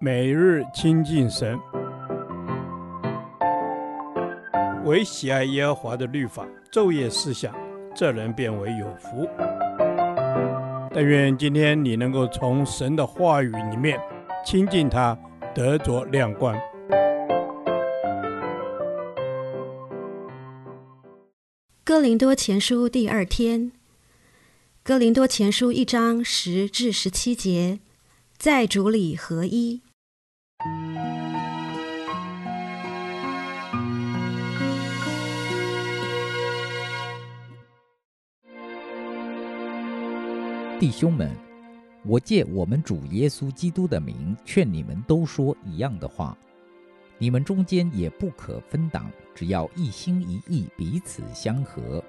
[0.00, 1.58] 每日亲近神，
[4.84, 7.54] 唯喜爱耶和华的律法，昼夜思想，
[7.94, 9.28] 这人便为有福。
[10.92, 13.98] 但愿今天你能够从神的话语里面
[14.44, 15.18] 亲近他，
[15.54, 16.56] 得着亮光。
[21.82, 23.72] 哥林多前书第二天，
[24.82, 27.80] 哥林多前书一章十至十七节，
[28.44, 29.80] 在主里合一。
[40.78, 41.34] 弟兄们，
[42.04, 46.36] 我借我们主耶稣基督的名劝你们，都说一样的话。
[47.16, 52.04] 你们中间也不可分党，只要一心一意，彼此相合。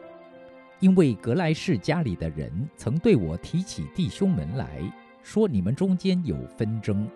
[0.82, 4.82] 因为格莱士家里的人曾对我提起弟兄们来
[5.26, 7.10] 说，你们中间有纷争。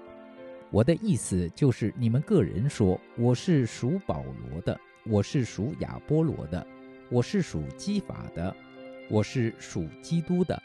[0.72, 6.66] 我的意思就是，你们个人说，我是属保罗的，我是属亚波罗的，
[7.11, 8.53] 我是属基法的，
[9.11, 10.59] 我是属基督的。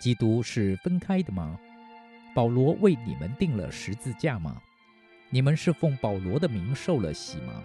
[0.00, 1.60] 基督是分开的吗？
[2.34, 4.62] 保罗为你们定了十字架吗？
[5.28, 7.62] 你们是奉保罗的名受了洗吗？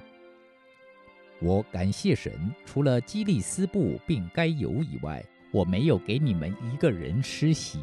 [1.39, 7.81] 我感谢神，除了基利斯布并该犹以外，我没有给你们一个人施洗，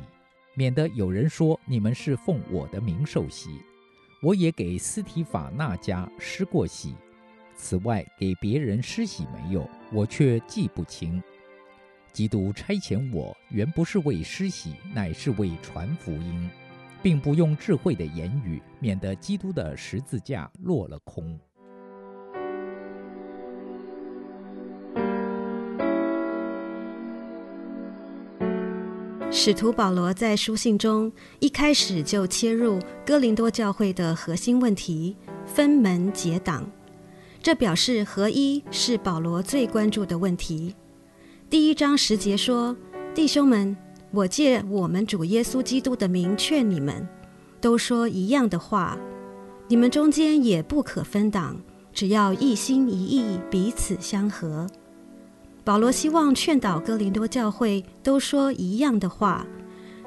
[0.55, 3.61] 免得有人说你们是奉我的名受洗。
[4.23, 6.95] 我也给斯提法那家施过洗，
[7.57, 11.21] 此外给别人施洗没有，我却记不清。
[12.13, 16.49] 基督差遣我，原不是为施洗，乃是为传福音，
[17.03, 21.41] 并不用智慧的言语，免得基督的十字架落了空。
[29.35, 35.17] 使徒保罗在书信中一开始就切入哥林多教会的核心问题——
[35.47, 36.71] 分门结党，
[37.43, 40.75] 这表示合一是保罗最关注的问题。
[41.49, 42.77] 第一章十节说
[43.15, 43.75] ：“弟兄们，
[44.11, 47.09] 我借我们主耶稣基督的名劝你们，
[47.59, 48.99] 都说一样的话。
[49.67, 51.59] 你们中间也不可分党，
[51.95, 54.67] 只要一心一意，彼此相合。”
[55.65, 59.47] 保罗希望劝导哥林多教会都说一样的话。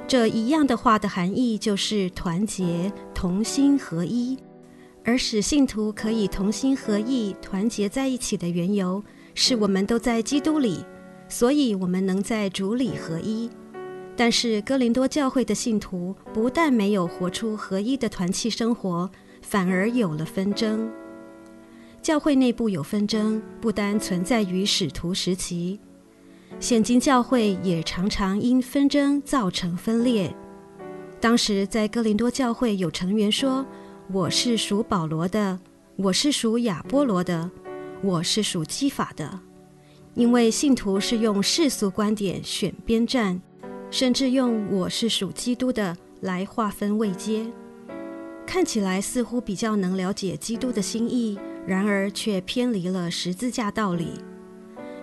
[0.08, 4.38] 这一样的话的含义就是团结、同心合一。
[5.04, 10.84] 而使信徒可以同心合意、团结在一起的缘由，是我们都在基督里。
[11.28, 13.50] 所以，我们能在主里合一。
[14.16, 19.10] 但是，哥林多教会的信徒不但没有活出合一的团契生活，
[19.42, 20.90] 反而有了纷争。
[22.06, 25.80] 教会内部有纷争，不单存在于使徒时期，
[26.60, 30.32] 现今教会也常常因纷争造成分裂。
[31.20, 33.66] 当时，在哥林多教会有成员说
[34.14, 35.60] ：“我是属保罗的，
[35.96, 37.50] 我是属亚波罗的，
[38.04, 39.40] 我是属基法的。”
[40.14, 43.42] 因为信徒是用世俗观点选边站，
[43.90, 47.48] 甚至用“我是属基督的”来划分位阶，
[48.46, 54.22] 看起来似乎比较能了解基督的心意，然而却偏离了十字架道理。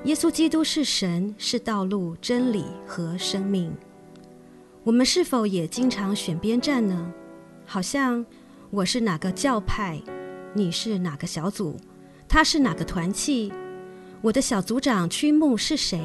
[0.05, 3.73] 耶稣基督是神，是道路、真理和生命。
[4.85, 7.13] 我们是否也经常选边站呢？
[7.65, 8.25] 好像
[8.71, 10.01] 我是哪个教派，
[10.55, 11.77] 你是哪个小组，
[12.29, 13.53] 他是哪个团契。
[14.21, 16.01] 我的小组长区牧是谁？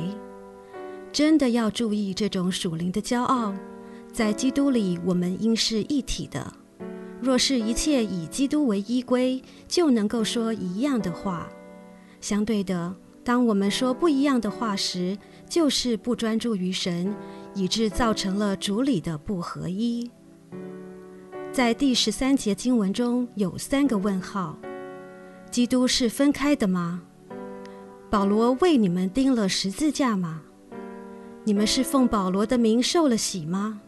[1.11, 3.53] 真的要注意这种属灵的骄傲。
[4.11, 6.53] 在基督里，我们应是一体的。
[7.27, 11.49] 若是一切以基督为依归，就能够说一样的话。
[12.21, 15.17] 相对的，当我们说不一样的话时，
[15.49, 17.13] 就是不专注于神，
[17.53, 20.09] 以致造成了主理的不合一。
[21.51, 24.57] 在第十三节经文中有三个问号：
[25.51, 27.01] 基督是分开的吗？
[28.09, 30.43] 保罗为你们钉了十字架吗？
[31.43, 33.81] 你们是奉保罗的名受了洗吗？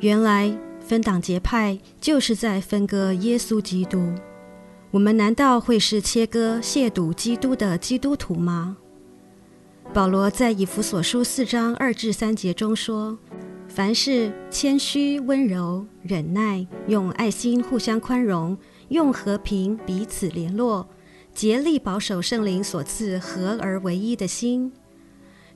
[0.00, 0.52] 原来
[0.86, 4.14] 分党结派就是在分割耶稣基督。
[4.92, 8.76] 我们难道会是切割、亵渎基督的基督徒吗？
[9.92, 13.18] 保罗在以弗所书四章二至三节中说
[13.66, 18.56] ：“凡事谦虚、温柔、忍耐，用爱心互相宽容，
[18.90, 20.88] 用和平彼此联络。”
[21.34, 24.72] 竭力保守圣灵所赐合而为一的心。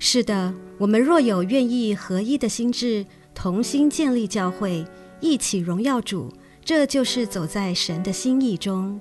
[0.00, 4.85] 是的，我们若有愿意合一的心志，同心建立教会，
[5.20, 6.32] 一起荣耀主，
[6.64, 9.00] 这就是走在神的心意中。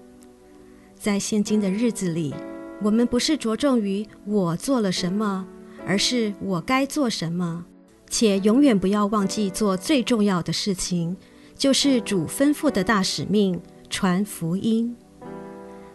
[0.95, 2.33] 在现今的日子里，
[2.81, 5.47] 我们不是着重于我做了什么，
[5.85, 7.65] 而是我该做什么，
[8.09, 11.15] 且永远不要忘记做最重要的事情，
[11.55, 14.95] 就是主吩咐的大使命——传福音。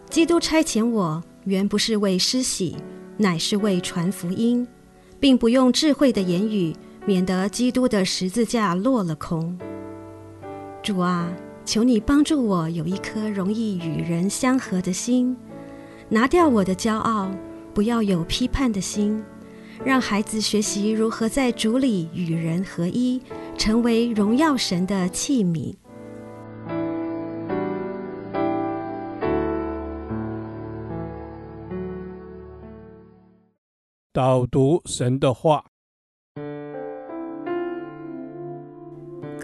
[0.09, 2.75] 基督差遣我，原不是为施洗，
[3.17, 4.67] 乃是为传福音，
[5.19, 6.75] 并不用智慧的言语，
[7.05, 9.57] 免得基督的十字架落了空。
[10.85, 11.33] 主啊，
[11.65, 15.35] 求你帮助我有一颗容易与人相合的心，
[16.09, 17.31] 拿掉我的骄傲，
[17.73, 19.23] 不要有批判的心，
[19.83, 23.19] 让孩子学习如何在主里与人合一，
[23.57, 25.73] 成为荣耀神的器皿。
[34.13, 35.65] 导读神的话，《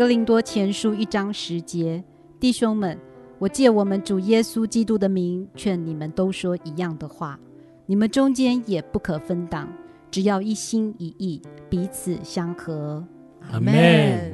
[0.02, 2.04] 哥林多前书》一章十节，
[2.40, 2.98] 弟兄们，
[3.38, 7.40] 我借我们主耶稣基督的名，劝你们都说一样的话，
[7.86, 9.72] 你们中间也不可分党，
[10.10, 11.40] 只要一心一意，
[11.70, 13.06] 彼此相合。
[13.52, 14.34] 阿门。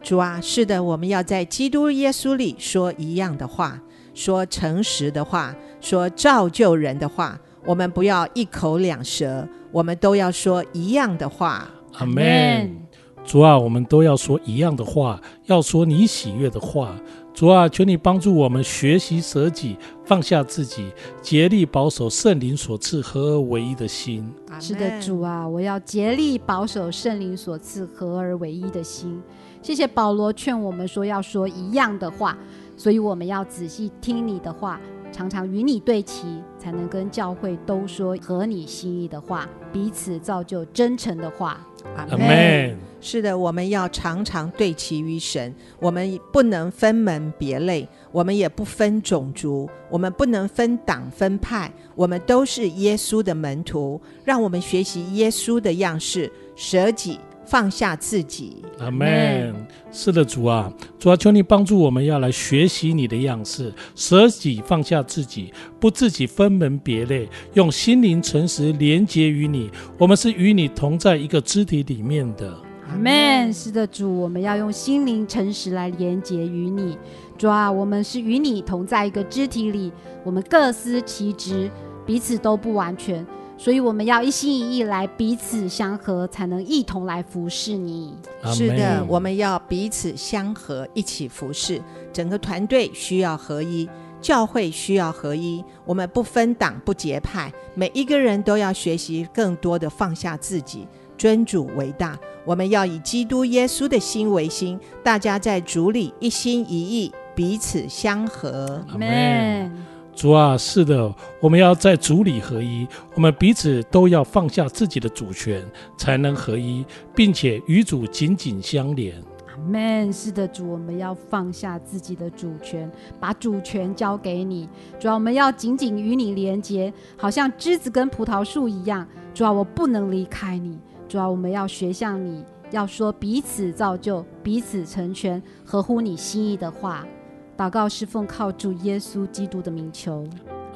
[0.00, 3.82] 主啊，是的，我们要在基督耶稣里说一样的话，
[4.14, 7.36] 说诚实的话，说造就人的话。
[7.64, 11.68] 我们不要一口两舌，我们都要说一样的话。
[11.94, 12.81] 阿门。
[13.24, 16.94] 主啊，我们都要说一样的话，要说你喜悦的话。
[17.32, 20.92] 主啊，求你帮助我们学习舍己，放下自己，
[21.22, 24.30] 竭力保守圣灵所赐合而为一的心。
[24.60, 29.22] 是的，主啊，我要竭力保守圣灵所赐合而为一的心。
[29.62, 32.36] 谢谢保罗劝我们说要说一样的话，
[32.76, 34.78] 所以我们要仔细听你的话。
[35.10, 36.26] 常常与你对齐，
[36.58, 41.60] 才能跟教会都说合你心意的话，彼此造就真诚的话。
[41.96, 42.91] 阿门。
[43.02, 45.52] 是的，我们要常常对齐于神。
[45.80, 51.70] 我们不能分门别类，我们也不分种族，我们不能分党分派。
[51.96, 57.18] 我们都是耶稣的门徒，让我们学习耶稣的样式，舍己。
[57.44, 59.52] 放下自己，阿门。
[59.90, 69.68] 是的，主啊，主啊，求你帮助我们，要来学习你的样式，舍己放下自己，不自己分门别类，用心灵诚实连接于你。
[69.98, 72.56] 我们是与你同在一个肢体里面的，
[72.92, 73.52] 阿门。
[73.52, 76.96] 是的，主，我们要用心灵诚实来连结于你。
[77.38, 79.90] 主啊，我们是与你同在一个肢体里，
[80.22, 81.70] 我们各司其职，
[82.06, 83.26] 彼此都不完全。
[83.56, 88.14] 所以我们要一心一意来彼此相合，才能一同来服侍你。
[88.44, 91.80] 是的，我们要彼此相合，一起服侍。
[92.12, 93.88] 整个团队需要合一，
[94.20, 95.64] 教会需要合一。
[95.84, 100.86] 我们不分党不结派，每一个人都要学习更多的放下自己，
[101.22, 102.18] 尊主为大。
[102.44, 108.84] 我们要以基督耶稣的心为心，大家在主里一心一意，彼此相合。
[108.88, 109.70] 阿门。
[110.16, 115.64] 主啊，是的，我们要在主里合一，我们彼此都要放下自己的主权，
[115.96, 116.84] 才能合一，
[117.14, 119.14] 并且与主紧紧相连。
[119.46, 120.12] 阿门。
[120.12, 122.90] 是的，主，我们要放下自己的主权，
[123.20, 124.68] 把主权交给你。
[124.98, 129.06] 主啊，我们要紧紧与你连结，好像枝子跟葡萄树一样。
[129.32, 130.76] 主啊，我不能离开你。
[131.12, 137.06] 主啊，我们要学像你，要说彼此造就、彼此成全，合乎你心意的话。
[137.54, 140.26] 祷告是奉靠主耶稣基督的名求，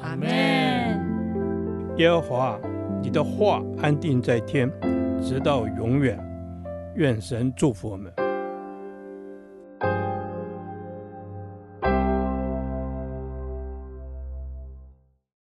[0.03, 0.29] 阿门。
[1.97, 2.59] 耶和华，
[3.01, 4.71] 你的话安定在天，
[5.23, 6.23] 直到永远。
[6.93, 8.13] 愿神祝福我们。